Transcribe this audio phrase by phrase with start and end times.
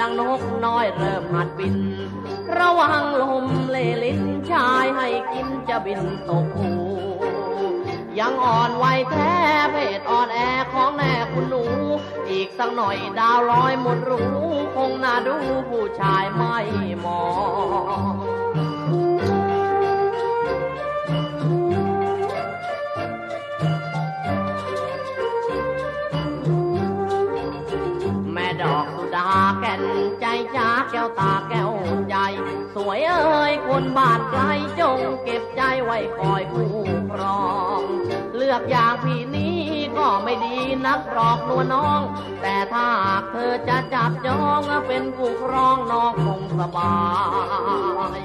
[0.09, 1.75] นะดุดดังนกน้อยเริ่มหัดบิน
[2.57, 4.21] ระวังลมเลลิ้น
[4.51, 6.71] ชายให้กินจะบินตกหู
[8.19, 9.33] ยังอ่อนไหวแท้
[9.71, 10.39] เพศอ่อนแอ
[10.73, 11.63] ของแน่คุณหนู
[12.29, 14.29] อีกสักหน่อยดาวลอยหมดรู้
[14.75, 15.35] คงน่าดู
[15.69, 16.57] ผู้ชายไม่
[17.06, 17.23] มอ
[18.13, 18.19] ง
[41.13, 42.01] หลอกลวงน้อง
[42.41, 42.88] แต่ถ้า
[43.29, 46.95] เธอจะจับจองเป็นผู้ครองน้องคงสบา
[48.17, 48.19] ย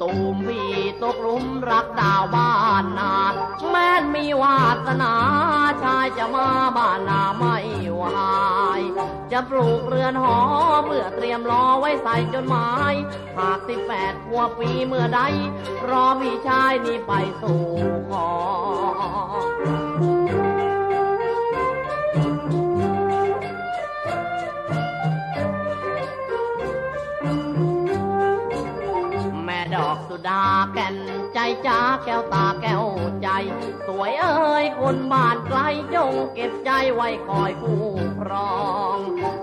[0.00, 0.70] ตูมพี่
[1.02, 2.52] ตกลุมรักดาวบ้า
[2.82, 3.14] นนา
[3.70, 5.14] แม่นมีวาสนา
[5.82, 7.56] ชายจะมาบ้านนาไม่
[7.94, 8.04] ไหว
[9.32, 10.38] จะปลูกเรือนหอ
[10.84, 12.94] เมื่อเตรียมรอไว้ใส่จดหมาย
[13.38, 15.20] หากสิบแปดขวบปีเมื่อใด
[15.90, 17.62] รอพี่ชายนี่ไปสู่
[18.10, 18.28] ขอ
[29.44, 30.96] แม่ดอกสุดาแก่น
[31.48, 32.84] ใจจ้าแก้วตาแก้ว
[33.22, 33.28] ใจ
[33.86, 35.60] สวยเอ้ยคนบ้านไกล
[35.94, 37.86] จงเก็บใจไว้คอยคู่
[38.20, 38.52] ครอ
[38.94, 38.98] ง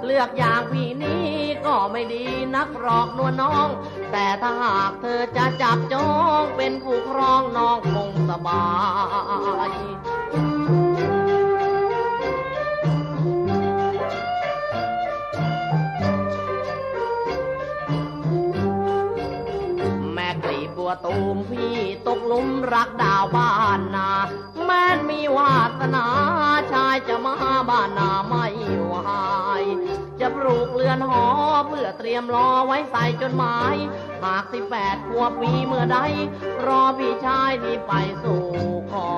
[0.06, 1.30] เลือกอย่างพี่นี้
[1.66, 2.26] ก็ไม่ดี
[2.56, 3.68] นักหรอกนวลน้อง
[4.12, 6.10] แต่ถ้าหากเธอจะจับจอ
[6.42, 8.64] งเป็นคู่ครองน้องคงสบา
[9.68, 9.72] ย
[21.06, 21.75] ตูมพี่
[22.44, 24.12] มรักดาวบ้านนา
[24.66, 26.06] แม่นมีวาสนา
[26.74, 27.36] ชายจะมา
[27.70, 28.46] บ้านนาไม่
[28.92, 29.26] วา
[29.62, 29.64] ย
[30.20, 31.26] จะปลูกเรือนหอ
[31.68, 33.76] เพื่อเตรียมรอไว้ใส่จดหมาย
[34.24, 35.98] หากสิบแปดขวบปีเมื่อใด
[36.68, 37.94] รอพี่ชายที่ไป
[38.24, 38.42] สู่
[38.92, 39.10] ขอ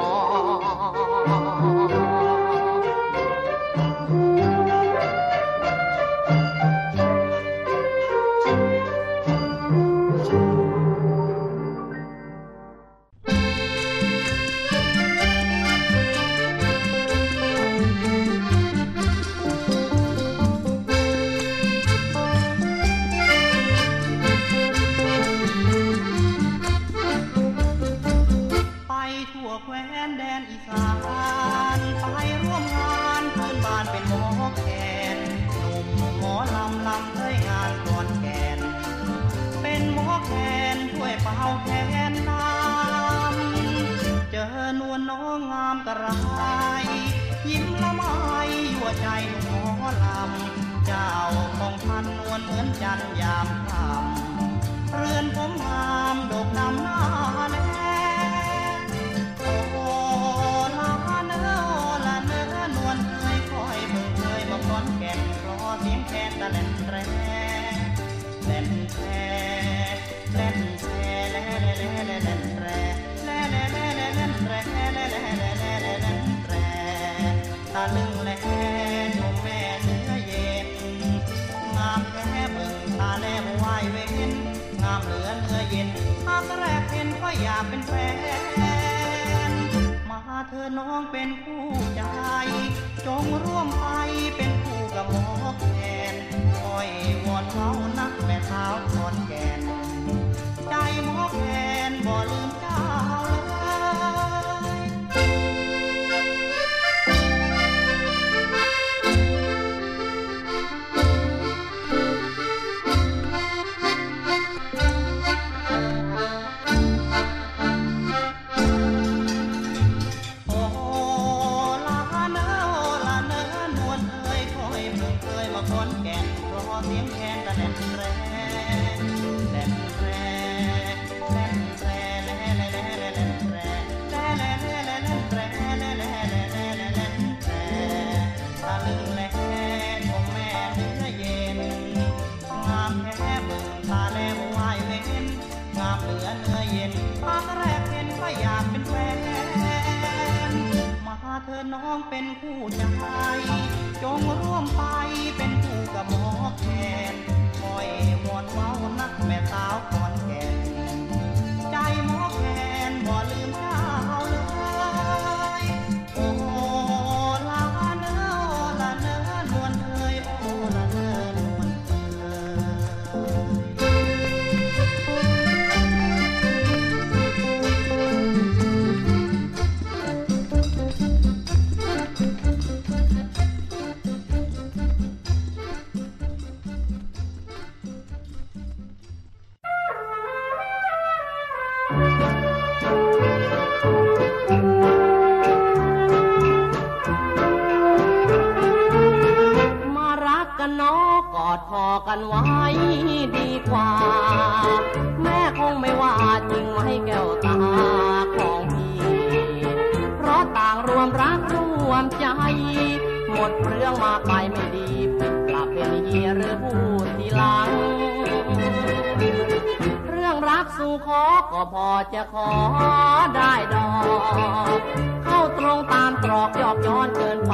[226.88, 227.54] ย้อนเกินไป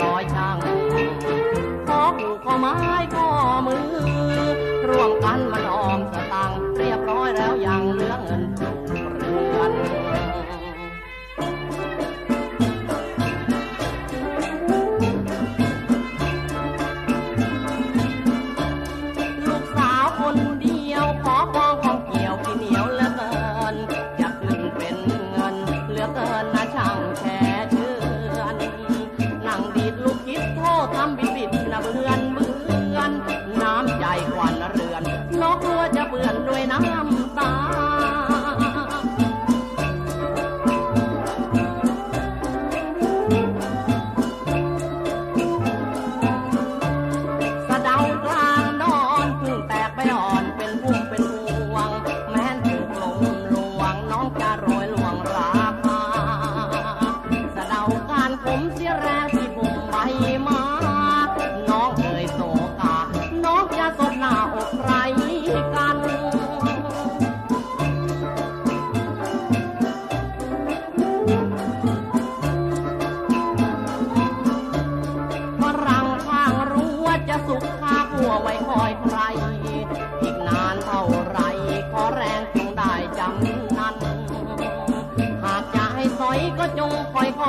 [0.00, 0.56] รอยช่าง
[1.88, 2.74] ขอผูกข้อไม้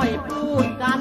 [0.00, 1.00] อยพูดกัน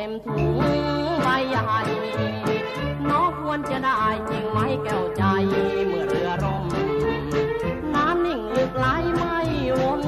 [0.00, 0.56] เต็มถุง
[1.22, 1.80] ใบใหญ่
[3.08, 5.22] น้องควรจะได้จริงไหมแก้วใจ
[5.88, 6.64] เมื่อเรือร่ม
[7.94, 9.38] น้ำนิ่งลึกไหลไม่
[9.80, 10.02] วน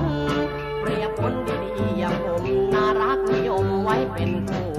[0.81, 2.45] เปรียบคนดีๆอย่างผม
[2.75, 4.70] น่ารักนิยมไว้เป็นคู่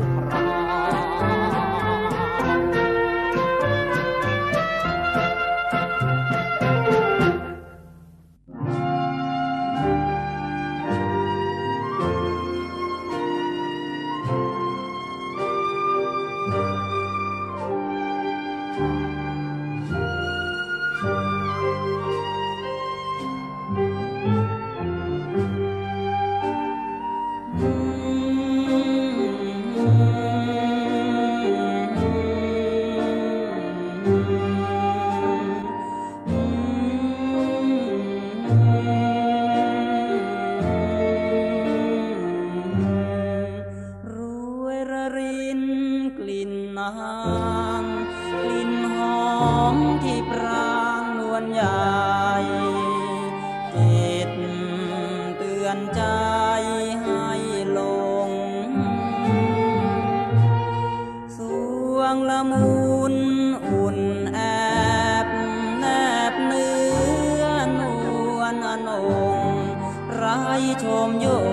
[70.82, 71.51] thôm vô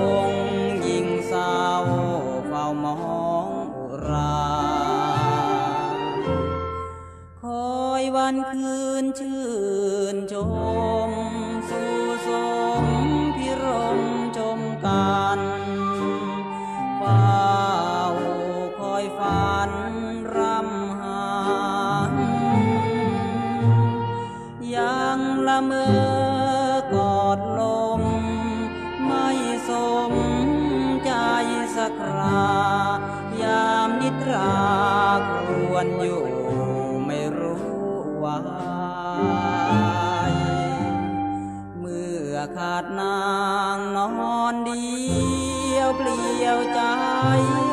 [46.57, 47.68] វតៃ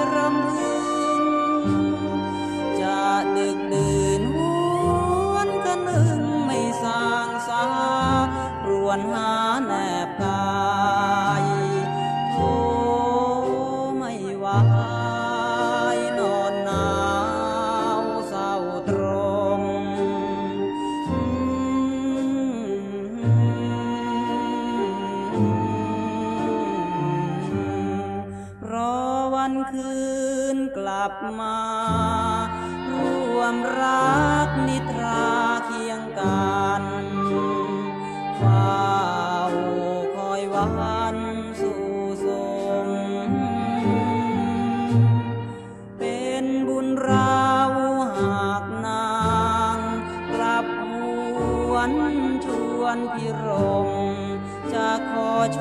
[55.56, 55.58] ช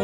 [0.00, 0.03] ม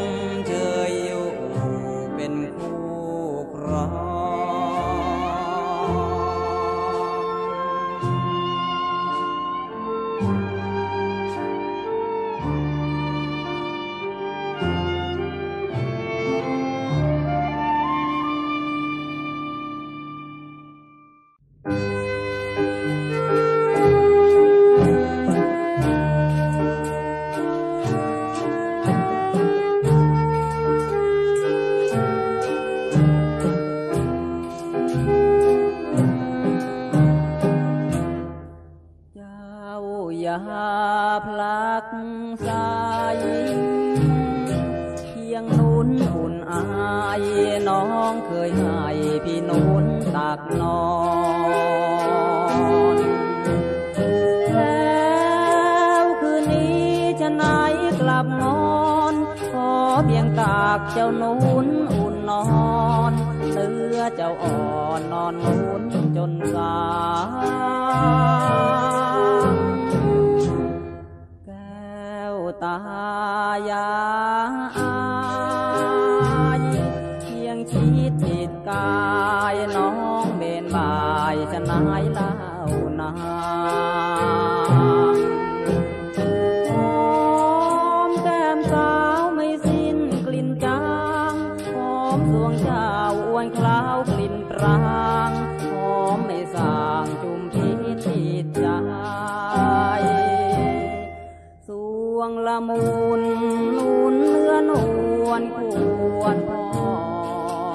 [106.19, 106.51] วนพ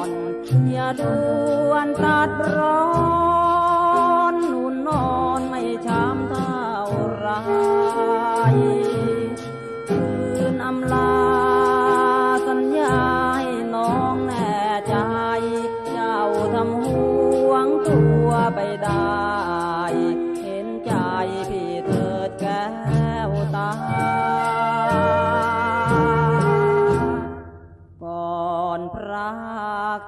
[0.09, 0.11] ร
[0.71, 1.15] อย่าด่
[1.71, 2.86] วนตัดรอ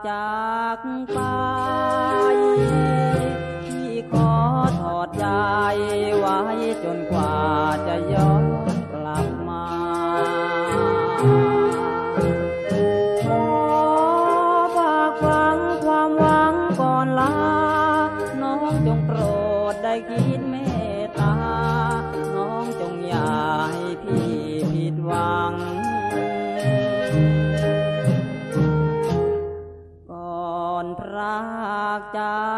[0.06, 0.76] าก
[32.16, 32.57] จา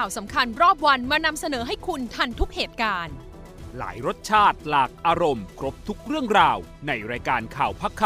[0.00, 3.14] ข่าวสำคัญรอบวันมานำเสนอให้คุณทันทุกเหตุการณ์
[3.78, 8.02] หลายรสชาติหลากอารมณ์ ครบทุกเรื่องราว ในรายการข่าวพักค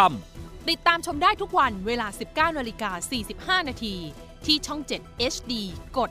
[0.69, 2.07] ติดตามชมได้ทุกวันเวลา
[2.53, 2.91] 19นาฬิกา
[3.61, 3.97] 45 นาที
[4.47, 5.53] ที่ช่อง 7 HD
[5.99, 6.11] กด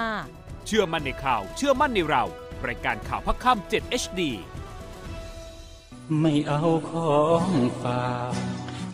[0.00, 2.24] 35ำเชื่อมั่นในข่าว เชื่อมั่นในเรา
[2.68, 4.20] รายการข่าวพักคำ7 HD
[6.20, 7.50] ไม่เอาของ
[7.82, 8.02] ฝา
[8.32, 8.69] ก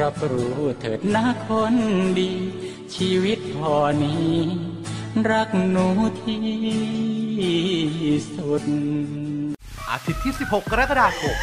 [0.00, 1.74] รับรู้เถิดนะคน
[2.18, 2.32] ดี
[2.94, 4.34] ชีวิตพอนี้
[5.30, 5.86] รักหนู
[6.22, 6.44] ที่
[8.36, 8.64] สุด
[9.90, 11.36] อาทิตย์ที่ 16 กรกฎาคม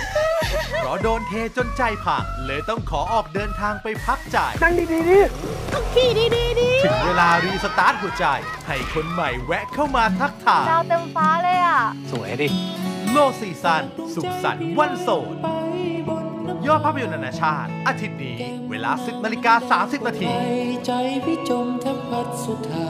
[0.79, 5.19] เพราะโดนเทจนใจพังเลยต้องขอออกเดินทางไปพักใจ นั่งดีๆดิ
[5.73, 8.25] ต้องขี่ดีๆดิถึงเวลา restart หัวใจ
[8.67, 12.47] ให้คนใหม่แวะเข้ามาทักทายดาวเต็มฟ้าเลยอะ สวยดิ
[13.11, 13.83] Low Season
[14.15, 15.60] สุขสันต์วันโสดย
[16.73, 18.37] อดภาพยนตร์นานาชาติ อาทิตย์นี้
[18.69, 20.33] เวลา 10นาฬิกา30 นาที
[20.85, 20.91] ใจ
[21.25, 22.85] พี่จมแทบพัดสุดทา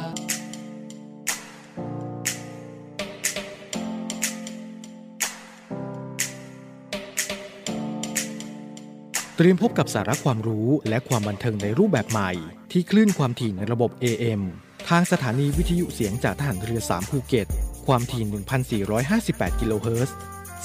[9.37, 12.31] เตรียมพบกับสาระความรู้และความบันเทิงในรูปแบบใหม่
[12.71, 14.41] ที่คลื่นความถี่ในระบบ AM
[14.89, 17.47] ทางสถานีวิทยุเสียงจากทหารเรือ 3 ภูเก็ต
[17.87, 20.17] ความถี่ 1,458 กิโลเฮิรตซ์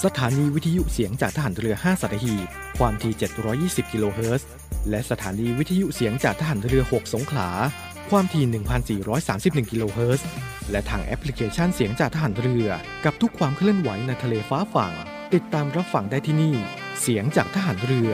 [0.04, 2.46] สถานีวิทยุเสียงจากทหารเรือ 5สัตหีบ
[2.78, 3.12] ความถี่
[3.52, 4.48] 720 กิโลเฮิรตซ์
[4.90, 7.48] และสถานีวิทยุเสียงจากทหารเรือ 6 สงขลา
[8.10, 8.44] ความถี่
[9.08, 10.26] 1,431 กิโลเฮิรตซ์
[10.70, 12.68] และทางแอปพลิเคชันเสียงจากทหารเรือ
[13.04, 14.92] กับทุกความเคลื่อนไหวในทะเลฟ้าฝั่ง
[15.34, 16.54] ติดตามรับฟังได้ที่นี่
[17.00, 18.12] เสียงจากทหารเรือ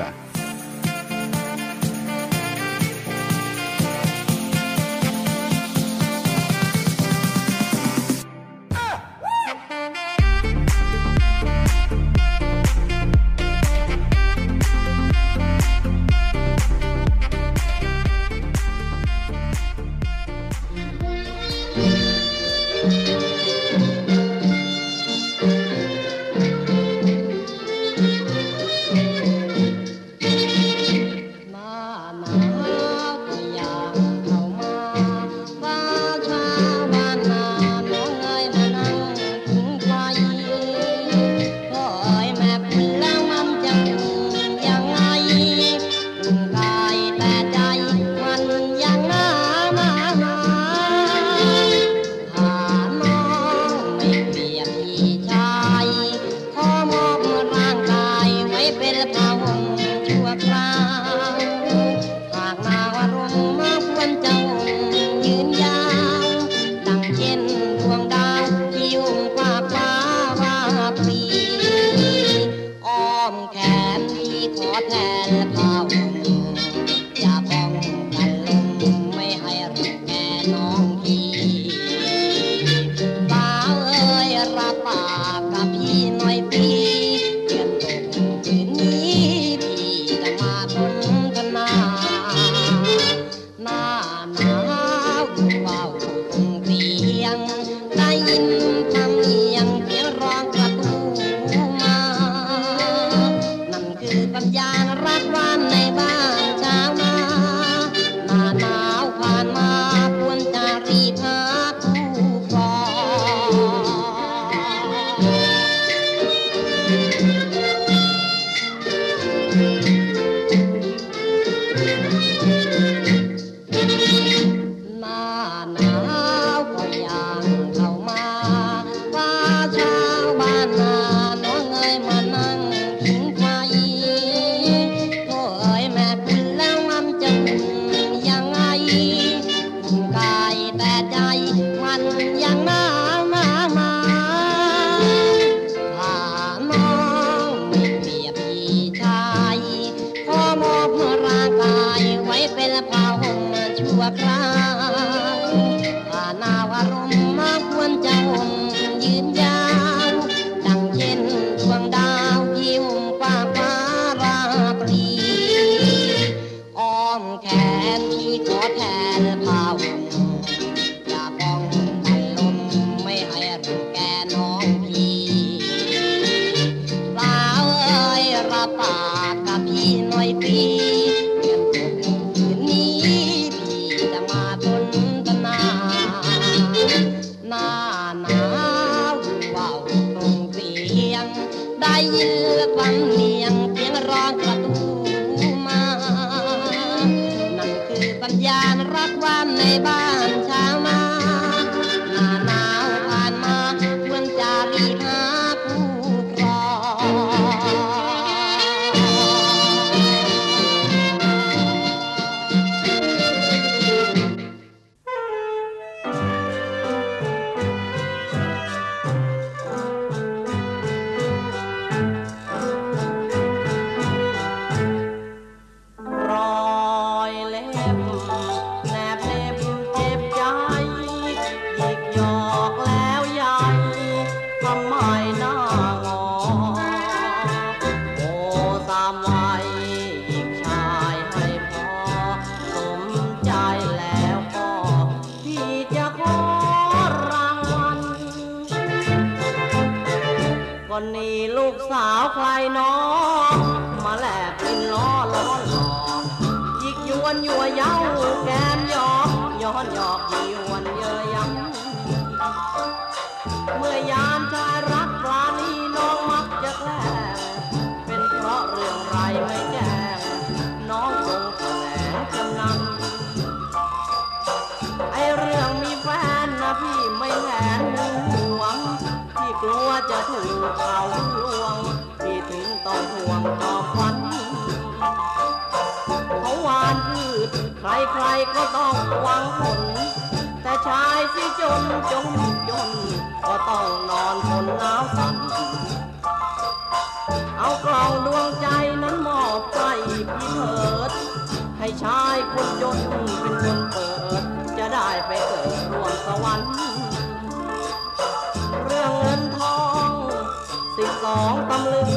[310.96, 312.10] สิบสองตำลึง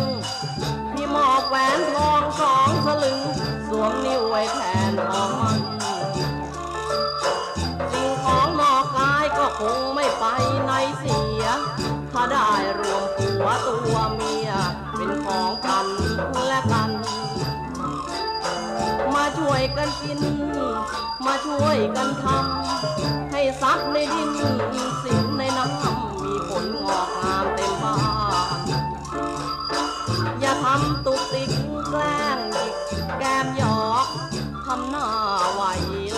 [0.92, 3.20] พี่มอบแหวนทองสองสลึง
[3.68, 4.60] สวมนิ้วไว้แท
[4.90, 5.60] นออกมัน
[7.92, 10.26] สิ่งของนอกกายก็คงไม่ไป
[10.68, 11.46] ในเสีย
[12.12, 14.50] ถ้าได้รวมผัวตัวเมีย
[14.96, 15.88] เป็นของกัน
[16.48, 16.90] และกัน
[19.16, 20.20] มาช่วยกันกิน
[21.26, 24.32] มาช่วยกันทำให้ซักในดิน
[25.04, 31.52] สิ่งในน้ำมีผลงอกงามเต็มบ้านำตุกติก
[31.90, 32.76] แกล้งหยิก
[33.20, 34.08] แก้มหยอก
[34.66, 35.08] ทำหน้า
[35.54, 35.62] ไหว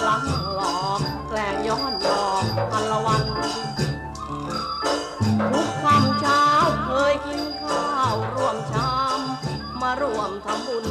[0.08, 3.24] ลังหลอกแกล้งย้อนยอกพันละวัน
[5.52, 6.46] ทุกคำเช้า
[6.86, 9.20] เคยกินข้าวร่วมชาม
[9.82, 10.86] มาร่วมทำบุญ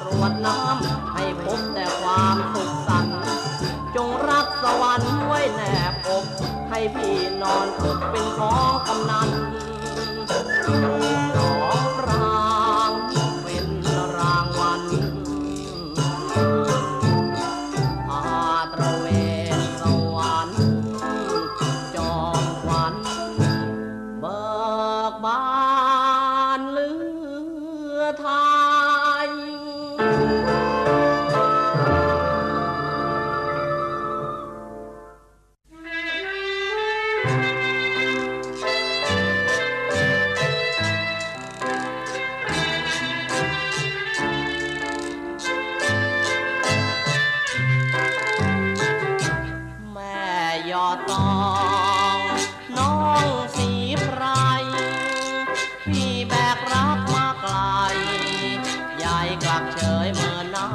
[0.00, 3.06] ตรวจน้ำให้พบแต่ความสุขสัน
[3.96, 5.62] จงรักสวรรค์ไว้แน
[6.04, 6.24] บอก
[6.70, 9.30] ให้พี่นอนอกเป็นของกำนัน
[59.04, 60.66] ยายกลับเฉยเมินหน้า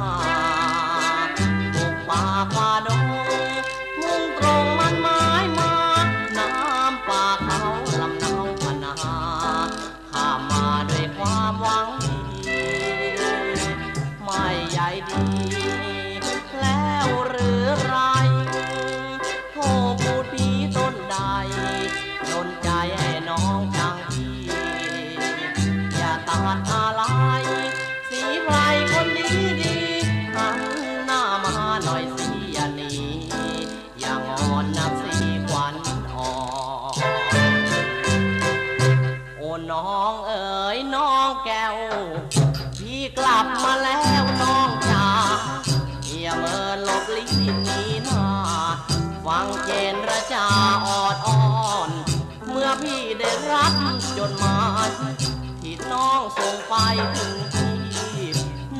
[56.74, 58.30] ไปถึงที่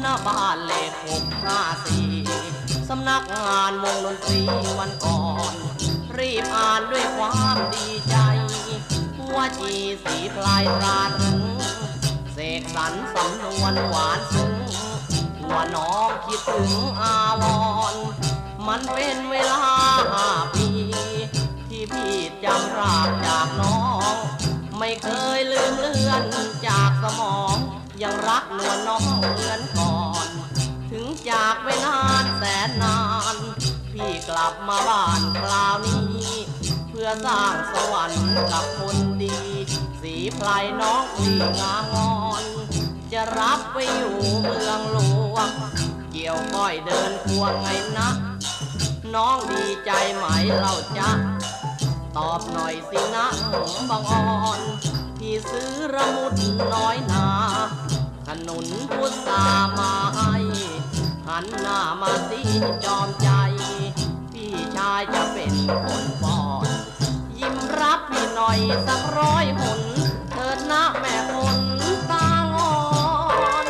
[0.01, 2.11] หน้าบ้านเลขหกห้าสี่
[2.89, 4.41] สำนักงานวงดนตรี
[4.79, 5.55] วันก่อน
[6.19, 8.17] รีบอ่านด้วยความดีใจ
[9.35, 9.75] ว่าจี
[10.05, 11.41] สีพลายราถึง
[12.33, 14.55] เสกสรรสำนวนหวานซึ้ง
[15.51, 17.45] ว่าน้องคิดถึงอาว
[17.93, 17.95] ร
[18.69, 19.63] มันเป็นเวลา
[20.13, 20.69] ห้าปี
[21.69, 23.81] ที่พี่จำรากจากน้อ
[24.13, 24.15] ง
[24.79, 26.23] ไม่เคยลืมเลือน
[26.67, 27.57] จากสมอง
[28.03, 30.29] ยังรักนวลน้องเหมือนก่อน
[30.91, 32.99] ถึงจากไปนานแสนนา
[33.35, 33.37] น
[33.93, 36.31] พี่กลับมาบ้านคราวนี้
[36.88, 39.38] เพื่อสร้างสวรรค์กับคนดี
[40.01, 40.49] สีไพร
[40.81, 42.45] น้องสีงามอน
[43.12, 44.99] จะรับไปอยู่เมืองหล
[45.35, 45.51] วง
[46.12, 48.09] เกี่ยวก้อยเดินควงไงนะ
[49.15, 50.25] น้องดีใจไหม
[50.61, 51.09] เราจะ
[52.17, 53.27] ตอบหน่อยสินะ
[53.91, 54.25] บางอ่อ
[54.59, 54.61] น
[55.19, 56.35] พี่ซื้อระมุด
[56.75, 57.27] น้อยนา
[58.49, 59.47] นุนพุทธา
[59.79, 60.35] มาให้
[61.27, 62.40] หันหน้ามาสิ
[62.85, 63.29] จอมใจ
[64.33, 66.68] พี่ชายจะเป็นคนปอน
[67.38, 69.81] ยิ้มรับพี่หน่อยสักร้อยหน
[70.33, 71.59] เถิดนะแม่คน
[72.11, 72.75] ตางอ
[73.64, 73.66] น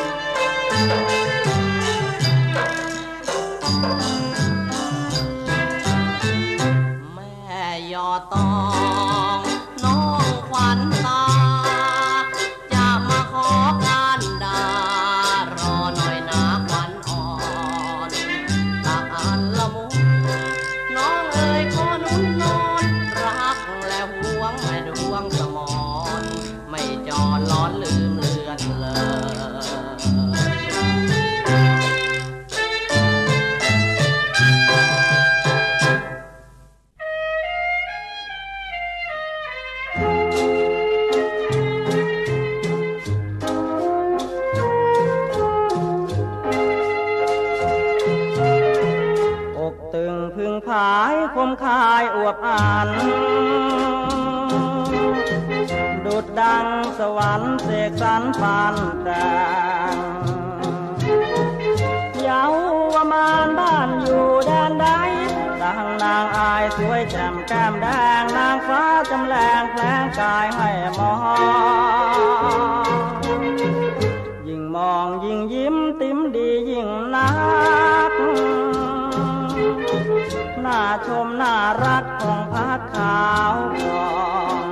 [52.02, 52.88] ายอวบอัน
[56.04, 56.66] ดุดดัง
[56.98, 59.32] สวรรค์เสกสรรปานแต่
[59.94, 59.96] ง
[62.22, 62.44] เยา
[62.94, 64.86] วมานบ้านอยู่แดนใด
[65.62, 67.86] ดังนางอายสวยแจ่มแก้มแด
[68.20, 72.72] งนางฟ้าจำแรงแผลงกายให้มอง
[74.48, 76.88] ยิ่งมองยิ่งยิ้มติ้มดียิ่ง
[81.06, 81.54] ชมน่า
[81.84, 84.10] รักของพักขาวทอ
[84.64, 84.66] ง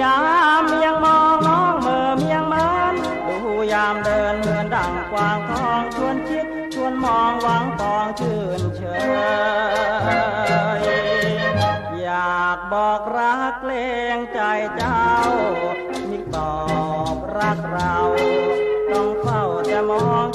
[0.00, 0.20] ยา
[0.62, 2.94] มยังมองน้องเมื่อเมียงมัน
[3.26, 8.82] ดูยามเดินเหมือนดังกวางทองชวนคิดชวนมองหวังตองชื่นเช
[10.80, 10.82] ย
[12.02, 13.72] อยากบอกรักเกร
[14.16, 14.40] งใจ
[14.76, 15.04] เจ้า
[16.10, 16.56] มิตอ
[17.14, 17.96] บรักเรา
[18.92, 20.27] ต้องเฝ้าแต่มอง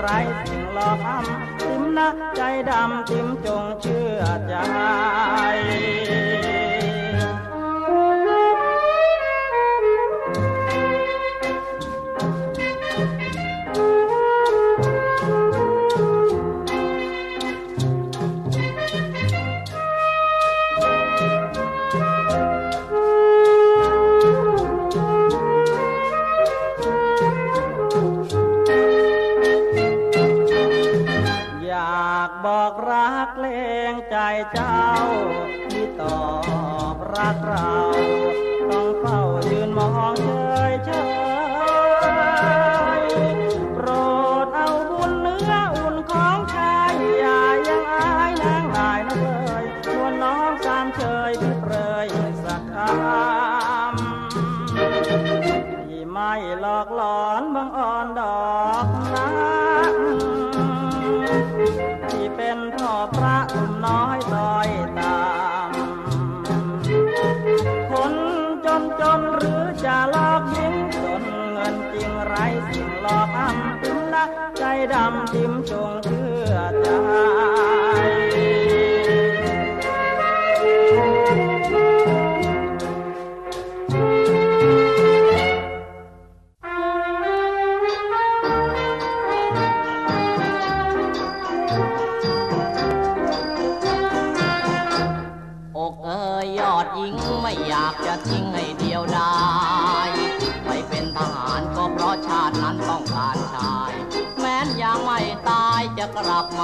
[0.00, 0.08] ไร
[0.48, 2.40] สิ่งหลอกอ้ำติมนะใจ
[2.70, 4.54] ดำติมจงเชื่อใจ
[57.62, 59.28] องอ่อนดอกนั
[59.90, 59.94] ก
[62.10, 65.20] ที่เป็นพ่อพระหนุ่มน้อยต่อยตา
[65.68, 65.70] ม
[67.90, 68.14] คน
[68.64, 72.34] จนจนหรือจะลอกยิงจนเงินจริงไร
[72.68, 74.24] สิ่งหลอกอ้ำติมนะ
[74.58, 75.90] ใจดำติมจง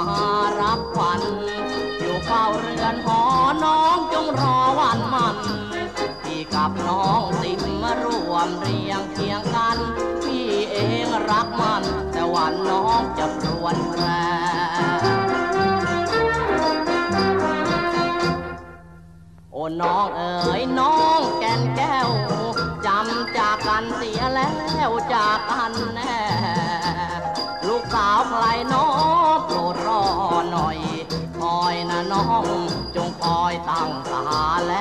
[0.07, 0.23] มา
[0.61, 1.21] รับขวัญ
[1.99, 3.21] อยู่เฝ้าเรือนหอ
[3.63, 5.37] น้องจงรอวันมัน
[6.23, 9.77] พี่กับน้องติดมารวมเรียงเคียงกัน
[10.23, 14.05] พี่เองรักมัน แต่วันน้องจะรวนแปร
[19.51, 22.09] โอ้น้องเอ๋ยน้องแก่นแก้ว
[22.85, 24.49] จำจากกันเสียแล้
[24.89, 26.17] วจากกันแน่
[27.67, 28.43] ลูกสาวใคร
[28.73, 29.08] น้อง
[30.39, 30.77] อหน่อย
[31.39, 32.45] คอยนะน้อง
[32.95, 34.23] จงคอยตั้งตา
[34.65, 34.73] แล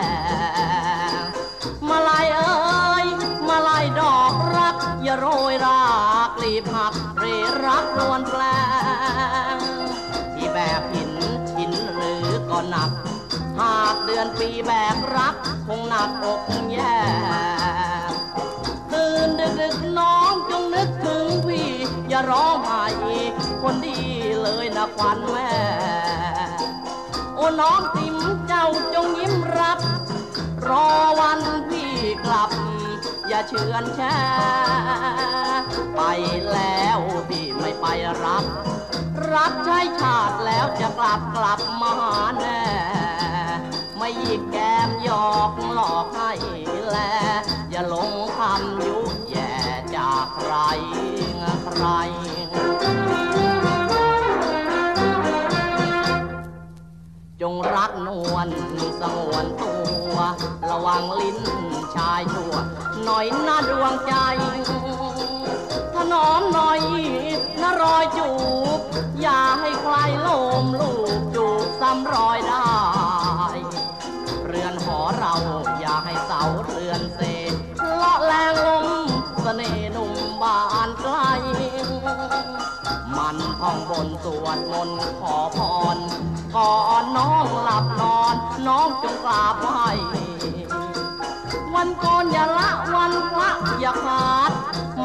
[1.89, 3.07] มาลายเอ๋ย
[3.49, 5.83] มาลายดอกรัก อย่าโรยรา
[6.29, 7.25] กลีบหักเร
[7.65, 8.43] รักนวลแปล
[9.55, 9.57] ง
[10.35, 11.13] ที่แบบหิน
[11.57, 12.91] หินหรือก็หนัก
[13.59, 15.35] หากเดือนปีแบกรัก
[15.67, 16.99] คงหนักอกแย่
[18.93, 21.71] ตื่นดึกดึกๆน้องจงนึกถึงพี่
[22.09, 22.85] อย่าร้องไห้
[23.63, 24.18] คนดี
[24.49, 25.51] เลยนะควันแม่
[27.35, 29.79] โอ้น้องติมเจ้าจงยิ้มรับ
[30.69, 30.87] รอ
[31.21, 31.95] วันพี่
[32.25, 32.51] กลับ
[33.29, 34.19] อย่าเชือนแช่
[35.97, 36.01] ไป
[36.53, 37.87] แล้วพี่ไม่ไป
[38.25, 38.45] รับ
[39.33, 41.95] รับใช้ชาติแล้วจะกลับกลับมา
[42.39, 42.63] แน่
[43.99, 46.33] ไม่หยิกแกมหยอกหลอกให้
[46.91, 46.99] แล
[47.71, 48.99] อย่าหลงคำยุ
[49.31, 49.53] แย่
[49.97, 50.55] จากใคร
[51.65, 51.85] ใคร
[57.43, 58.49] จงรักนวล
[59.01, 59.75] สงวนตั
[60.11, 60.17] ว
[60.71, 61.39] ระวังลิ้น
[61.97, 62.55] ชายชั่ว
[63.05, 64.15] หน่อยหน้าดวงใจ
[65.95, 66.81] ถนอมหน่อย
[67.63, 68.31] นะรอยจู
[68.79, 68.81] บ
[69.21, 70.29] อย่าให้ใครโล
[70.63, 72.69] มลูกจูบซ้ำรอยได้
[74.47, 75.35] เรือนหอเรา
[75.81, 77.01] อย่าให้เสาเรือน
[83.69, 85.59] ท่องบนสวดมนต์ขอพ
[85.95, 85.97] ร
[86.57, 88.35] ก่อนน้องหลับนอน
[88.67, 89.69] น้องจงกราบไหว
[91.75, 93.51] วันก่อนอย่าละวันพระ
[93.81, 94.53] อย่าขาด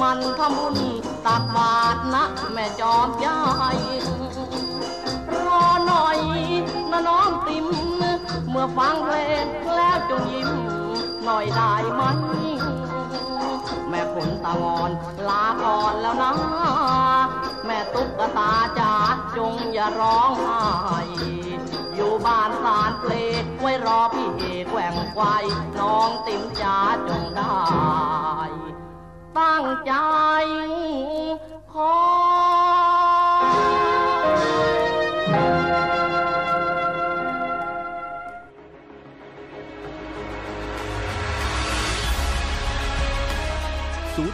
[0.02, 0.78] มันทำบุญ
[1.26, 3.40] ตักบาตรนะแม่จอมยา
[3.76, 3.78] ย
[5.46, 6.20] รอหน่อย
[6.92, 7.66] นะน้องติม
[8.50, 9.46] เมื่อฟังเพลง
[9.76, 10.50] แล้วจงยิ้ม
[11.24, 12.02] หน่อยได้ไหม
[13.94, 14.92] แม่ขนตาวอน
[15.30, 16.34] ลาก่อนแล้วนะ
[17.66, 18.94] แม่ตุ๊กตาจ๋า
[19.38, 20.62] จงอย่าร้องไห้
[21.96, 24.30] อยู่บ้านสารเพลงไว้รอพี่
[24.70, 25.22] แกว่งไว
[25.80, 26.78] น้องติ๋มจ๋า
[27.10, 27.56] จงได้
[29.38, 29.94] ตั้งใจ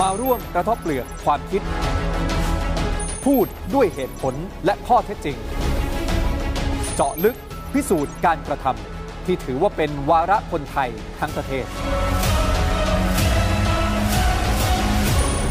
[0.00, 1.62] มาร่วมกระทบเปลือกความคิด
[3.24, 4.34] พูดด้วยเหตุผล
[4.64, 5.36] และข้อเท็จจริง
[6.94, 7.36] เจาะลึก
[7.72, 10.90] พิสูจน์การกระทำที่ถือว่าเป็นวาระคนไทย
[11.20, 11.66] ทั้งประเทศ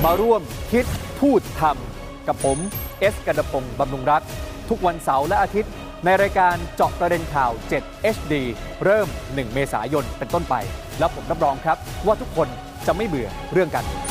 [0.03, 0.85] มาร่วมคิด
[1.19, 2.57] พูดทำกับผม
[2.99, 4.21] เอสกันดพงศ์บำรุงรัฐ
[4.69, 5.71] ทุกวันเสาร์และอาทิตย์
[6.05, 7.51] ในรายการเจาะประเด็นข่าว
[7.83, 8.33] 7 HD
[8.83, 10.55] เริ่ม 1 เมษายนเป็นต้นไป
[10.99, 12.47] แล้วผมรับรองครับว่าทุกคน
[12.87, 14.10] จะไม่เบื่อเรื่องการเมือง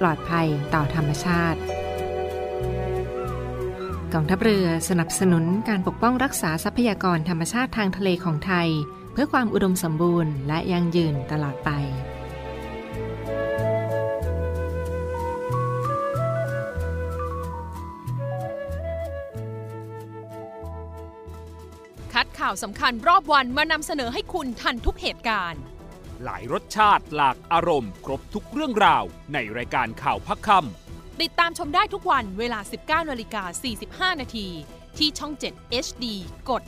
[0.00, 1.60] ปลอดภัยต่อธรรมชาติ
[4.14, 8.68] กองทัพเรือสนับสนุนการปกป้องรักษาทรัพยากรธรรมชาติทางทะเลของไทย
[9.12, 11.70] เพื่อความอุดมสมบูรณ์และยั่งยืนตลอดไป
[22.12, 25.60] คัดข่าวสำคัญรอบวันมานำเสนอให้คุณทันทุกเหตุการณ์
[26.24, 32.60] หลายรสชาติหลากอารมณ์ ครบทุกเรื่องราว ในรายการข่าวพักคำติดตามชมได้ทุกวันเวลา
[33.04, 33.42] 19นาฬิกา
[34.12, 34.48] 45 นาที
[34.98, 36.04] ที่ช่อง 7 HD
[36.50, 36.62] กด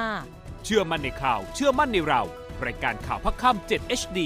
[0.00, 2.22] 35 เชื่อมั่นในข่าว เชื่อมั่นในเรา
[2.66, 4.18] รายการข่าวพักคำ7 HD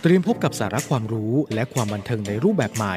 [0.00, 2.96] เตรียมพบกับสาระความรู้และความบันเทิงในรูปแบบใหม่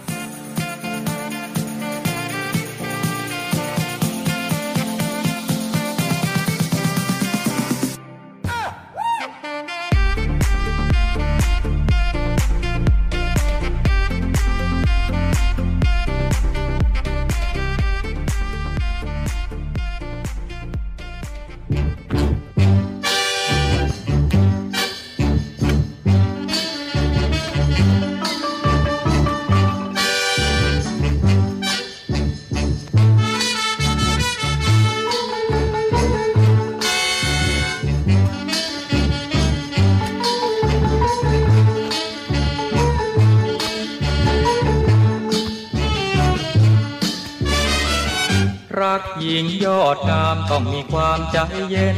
[51.49, 51.97] ใจเย็น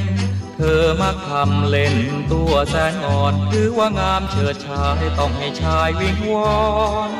[0.55, 1.95] เธอมักทำเล่น
[2.31, 6.55] ตัวแสนอ่อน ถือว่างามเฉิดชายต้องให้ชายวิงวอ
[7.09, 7.11] น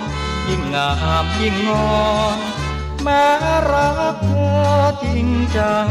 [0.50, 0.92] ยิ่งงา
[1.24, 1.72] มยิ่งง
[2.02, 2.38] อน
[3.04, 3.26] แม้
[3.72, 4.32] รักเธ
[4.66, 5.88] อจริงจัง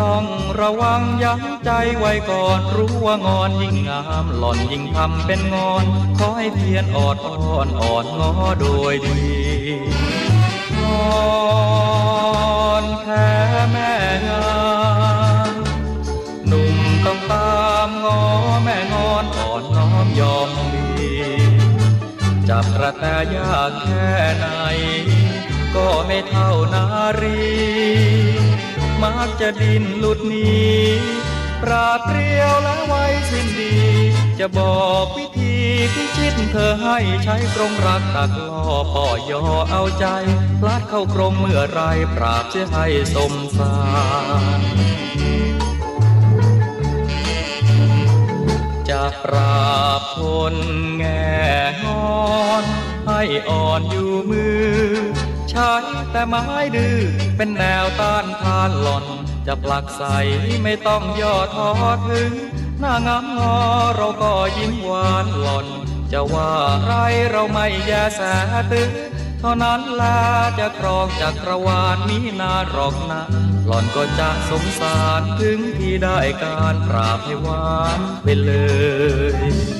[0.00, 0.24] ต้อง
[0.60, 5.84] ระวังยั้งใจไว้ก่อนรู้ว่างอนยิ่งงามหล่อนยิ่งทำเป็นงอน
[6.18, 8.30] ขอให้เพียรออดอ้อนอ่อนงอ
[8.60, 9.20] โดยดี
[10.78, 13.28] งอนแค่
[13.72, 13.92] แม่
[20.20, 21.12] อนน้อมมี
[22.48, 23.04] จับกระแต
[23.36, 24.46] ยากแค่ไหน
[25.74, 26.84] ก็ไม่เท่านา
[27.22, 27.48] รี
[29.02, 30.58] มักจะดินหลุดหนี
[31.62, 33.76] ปราดเปรียวและไว้สิ้นดี
[34.38, 35.56] จะบอกวิธี
[35.94, 38.62] พิชิตเธอให้ใช้กรงรักตักล่อ
[38.94, 40.06] ป่อยอเอาใจ
[40.60, 41.80] พลัดเข้ากรงเมื่อไร
[42.14, 43.74] ปราบจะให้สมสา
[44.58, 44.77] ร
[49.00, 50.20] จะปราบค
[50.52, 50.54] น
[50.96, 51.28] แง่
[51.84, 52.64] งอน
[53.06, 54.68] ให้อ่อนอยู่มือ
[55.50, 55.74] ใช้
[56.10, 56.46] แต่ไม้
[56.76, 56.98] ดื้อ
[57.36, 59.04] เป็นแนวต้านทานหล่อน
[59.46, 60.02] จะผลักใส
[60.62, 61.70] ไม่ต้องย่อท้อ
[62.08, 62.32] ถึง
[62.80, 63.56] หน้างามงอ
[63.96, 65.66] เราก็ยิ้มหวานหล่อน
[66.12, 66.92] จะว่าไร
[67.30, 68.20] เราไม่แยแส
[68.72, 68.90] ตึง
[69.40, 70.18] เท่านั้นแลา
[70.58, 73.22] จะครองจักรวาลนี้นาหรอกนะ
[73.66, 78.52] หล่อนก็จะสงสารถึงที่ได้การปราบให้หวานไปเล
[79.36, 79.77] ย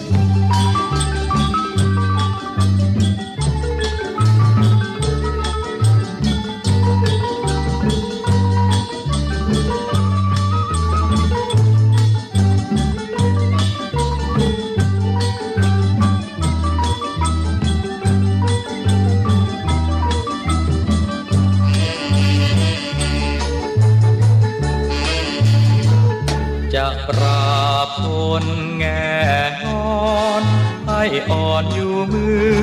[31.31, 32.59] อ่อนอยู่มือ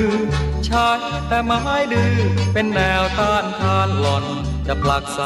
[0.65, 0.89] ใช้
[1.27, 1.61] แต่ไม้
[1.93, 2.15] ดื้อ
[2.53, 4.25] เป็นแนวต้านทานหล่อน
[4.67, 5.21] จะผลักใส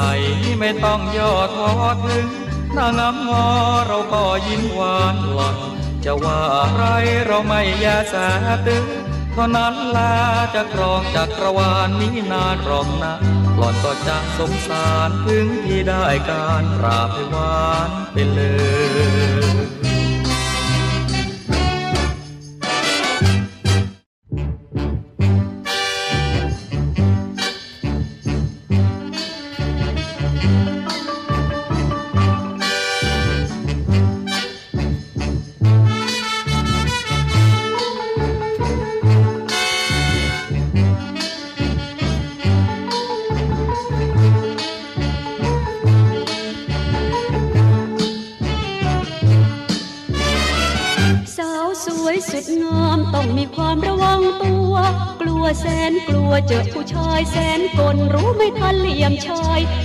[0.60, 1.72] ไม่ต้องย่อท้อ
[2.06, 2.28] ถึง
[2.74, 3.46] หน้างามงอ
[3.86, 5.56] เราก็ยิ้มหวานหล่อน
[6.04, 6.40] จะว่า
[6.74, 6.82] ไร
[7.26, 8.14] เราไม่แยแส
[8.66, 8.86] ตึง
[9.32, 10.14] เท่านั้นแลา
[10.54, 13.14] จะครองจักรวาลนี้นานหรอกนะ
[13.56, 18.40] หล่อนก็จะสงสารถึงที่ได้การปราบให้หวานไปเล
[19.66, 19.69] ย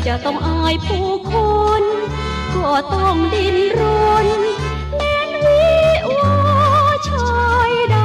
[0.08, 1.36] จะต้องอายผู้ค
[1.82, 1.84] น
[2.56, 3.82] ก็ต้องดิ้นร
[4.26, 4.28] น
[4.96, 5.66] แม้นวิ
[6.18, 6.36] วา
[7.10, 7.40] ชา
[7.70, 7.98] ยใด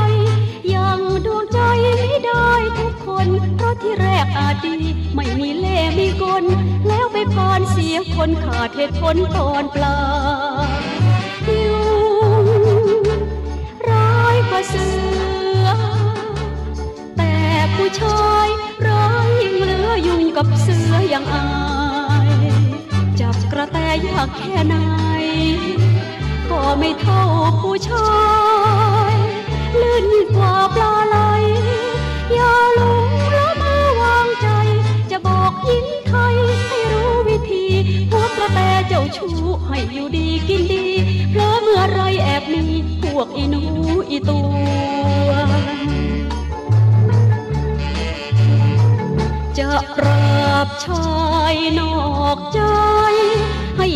[0.74, 1.61] ยังดวงใจ
[1.96, 3.26] ไม่ได้ทุกคน
[3.57, 4.74] เพราะที่แรกอาจดี
[5.14, 6.44] ไม่มีเล่มีกล
[6.88, 9.99] แล้วไปผ่านเสียคนขาดเหตุผลตอนปลาย
[24.21, 24.77] ระแตยากแค่ไหน
[26.51, 27.23] ก็ไม่เท่า
[27.61, 28.12] ผู้ชา
[29.12, 29.14] ย
[29.81, 30.07] ลื่น
[30.37, 31.16] กว่าปลาไหล
[32.33, 34.49] อย่าหลงละเมอวางใจ
[35.11, 37.66] จะบอกหญิงไทยให้รู้วิธี
[38.11, 38.59] พวกกระแต
[38.89, 39.35] เจ้าชู้
[39.68, 40.85] ให้อยู่ดีกินดี
[41.31, 42.62] เพราะเมื่อไรแอบมี
[43.03, 43.62] พวกอีหนู
[44.11, 45.33] อีตัว
[49.59, 51.09] จะปราบชา
[51.53, 51.95] ยนอ
[52.37, 52.61] กใจ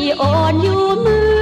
[0.04, 1.40] ให้อ่อนอยู่มือ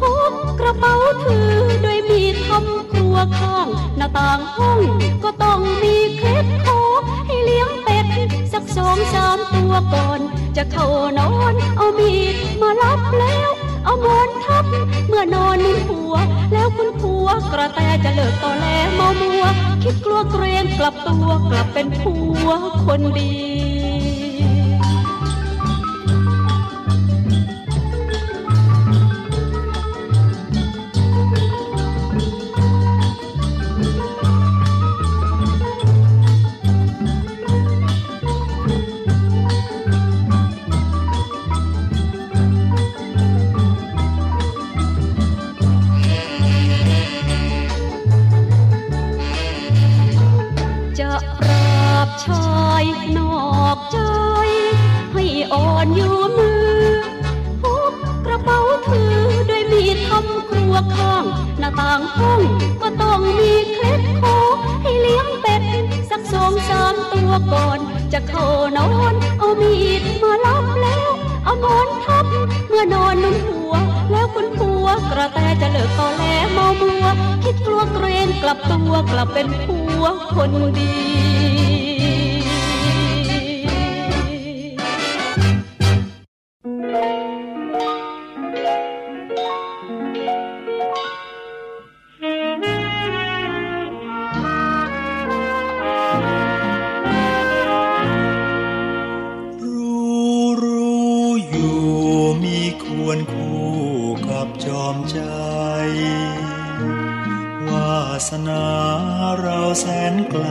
[0.00, 1.52] พกกระเป๋าถือ
[1.82, 4.80] โดยมีทำครัวข้างหน้าต่างห้อง
[5.24, 6.80] ก็ต้องมีเคล็ดขอ
[7.26, 8.06] ให้เลี้ยงเป็ด
[8.52, 10.20] สักสองสามตัวก่อน
[10.56, 10.86] จะเข้า
[11.18, 13.50] นอนเอามีดมารับแล้ว
[13.84, 14.64] เอาหมอนทับ
[15.08, 16.14] เมื่อนอนนุ่นหัว
[16.52, 19.44] แล้วคุณผัวกระแตจะเลิกต่อแลเมามัว
[19.82, 22.14] คิดกลัวเกรงกลับตัวกลับเป็นผั
[22.44, 22.48] ว
[22.84, 62.40] คนดีาต่างห้ง
[62.82, 64.36] ก็ต้องมีเคล็ดขอ
[64.82, 65.62] ให้เลี้ยงเป็ด
[66.10, 67.78] สักสองสามตัวก่อน
[68.12, 68.46] จะเข้า
[68.76, 71.10] นอนเอามีดมารับแล้ว
[71.44, 72.26] เอาหมอนทับ
[72.68, 73.74] เมื่อนอนนุ่มหัว
[74.10, 77.06] แล้วคุณผัวกระแตจะเลิกต่อแลเมามัว
[77.44, 80.04] คิดกลัวเกรงกลับตัวกลับเป็นผัว
[80.34, 80.94] คนดี
[107.68, 108.64] วาสนา
[109.40, 110.46] เราแสนไกล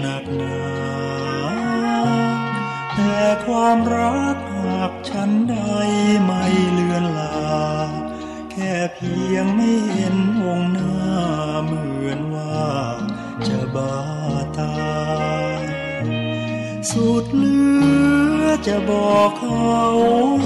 [0.00, 0.62] หนักหนา
[2.94, 5.56] แต่ความรักหากฉันใด
[6.24, 7.54] ไม่เลือนลา
[8.50, 10.98] แค่เพียงไม่เห็นวงหน้า
[11.64, 12.64] เหมือนว่า
[13.48, 13.96] จะบา
[14.58, 14.74] ตา
[15.60, 15.62] ย
[16.90, 17.58] สุดเหลื
[18.40, 19.74] อจะบอกเขา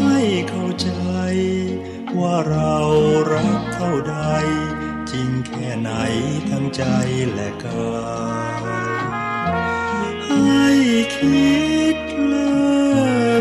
[0.00, 0.90] ให้เข้าใจ
[2.20, 2.76] ว่าเรา
[3.32, 4.16] รักเท่าใด
[5.10, 5.90] จริงแค่ไหน
[6.50, 6.82] ทั้งใจ
[7.32, 8.08] และกา
[8.60, 8.64] ย
[10.26, 10.68] ให้
[11.16, 11.58] คิ
[11.94, 11.96] ด
[12.26, 12.68] เลิ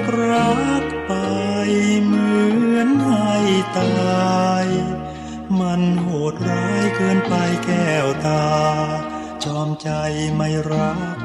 [0.02, 0.52] กรั
[0.82, 1.14] กไป
[2.04, 2.36] เหมื
[2.76, 3.32] อนให้
[3.78, 4.68] ตาย
[5.60, 7.34] มันโหดร้ายเกินไป
[7.66, 8.48] แก้วตา
[9.44, 9.90] จอมใจ
[10.36, 11.18] ไม่รัก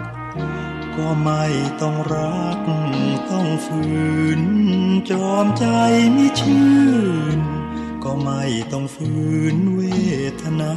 [0.96, 1.44] ก็ไม่
[1.80, 2.59] ต้องรัก
[3.30, 3.84] ต้องฝื
[4.40, 4.42] น
[5.11, 5.66] จอมใจ
[6.16, 6.76] ม่ ชื่
[7.38, 7.40] น
[8.05, 9.12] ก็ไม่ต้องฝื
[9.55, 9.80] นเว
[10.43, 10.74] ทนา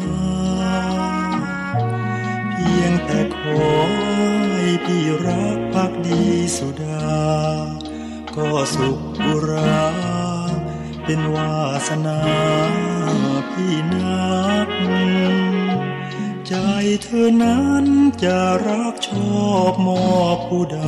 [2.52, 3.62] เพียงแต่ขอ
[4.52, 6.24] ให้พี่รักพักดี
[6.58, 7.16] สุดา
[8.36, 9.86] ก็สุขุรา
[11.04, 11.60] เป็นวา
[11.90, 12.20] สนา
[13.52, 14.36] พี่นั
[14.68, 14.70] ก
[16.48, 16.54] ใจ
[17.04, 17.86] เธอนั้น
[18.24, 18.38] จะ
[18.68, 19.10] รักช
[19.44, 20.84] อบมอบผู้ใด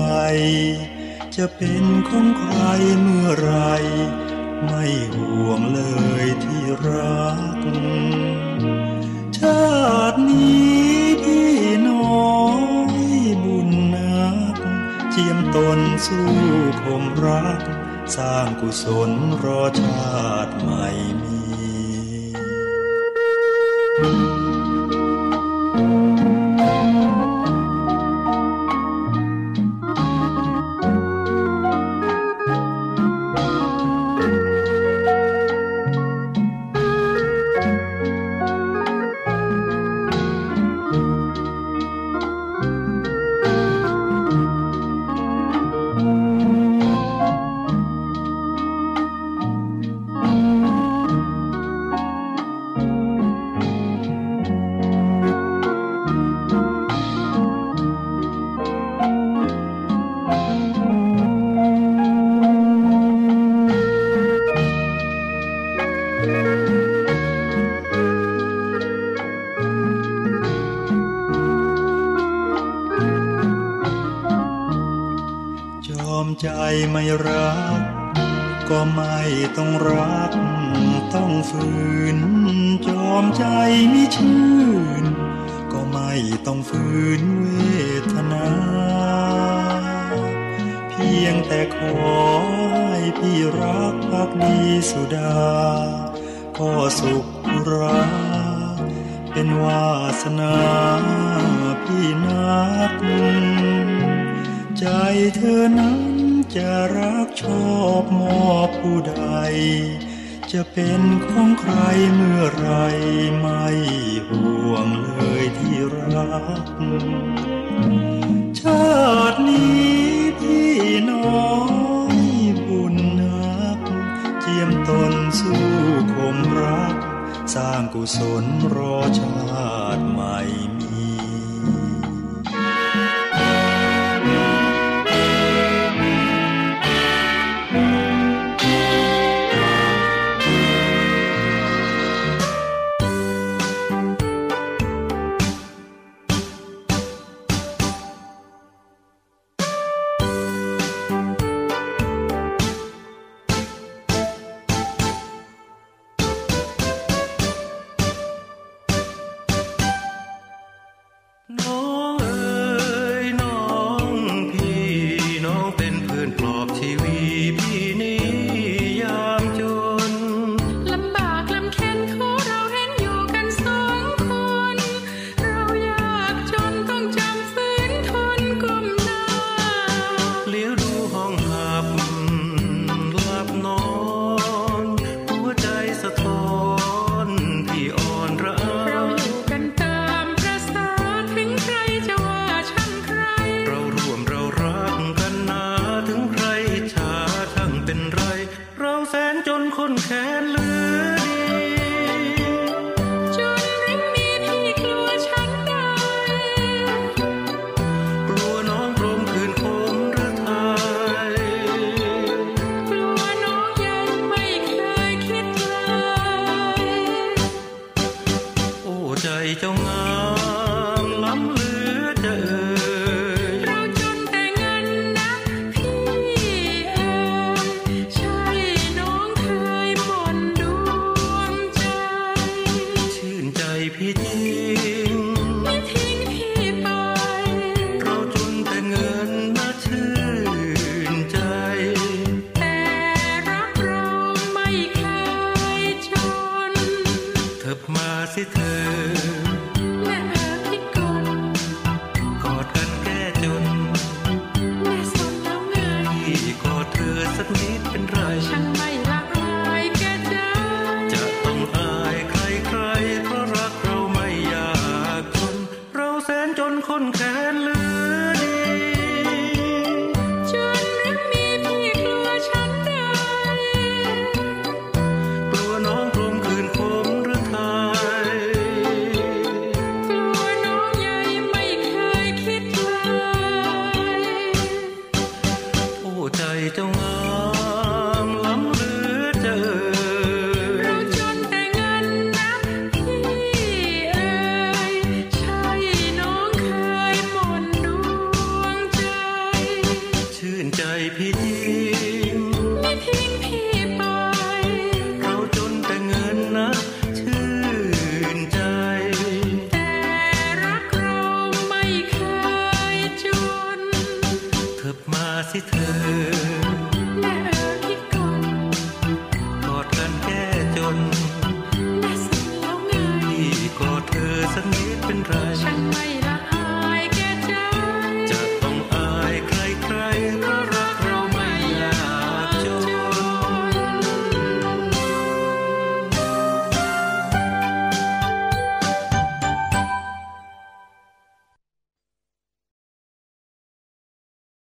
[1.35, 2.55] จะเป็นของใคร
[3.01, 3.51] เมื่อไร
[4.65, 4.83] ไม่
[5.15, 5.81] ห่วงเล
[6.23, 7.27] ยที่รั
[7.59, 7.61] ก
[9.37, 9.71] ชา
[10.11, 10.87] ตินี้
[11.23, 11.55] พี่
[11.87, 12.01] น้
[12.31, 12.41] อ
[12.95, 12.97] ย
[13.43, 14.57] บุญนัก
[15.11, 16.29] เจียมตนสู้
[16.81, 17.61] คมรัก
[18.15, 19.11] สร้างกุศล
[19.43, 20.85] รอชาติใหม่
[21.21, 21.39] มี
[24.45, 24.46] เ